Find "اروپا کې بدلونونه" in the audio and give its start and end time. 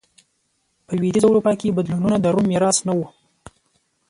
1.29-2.17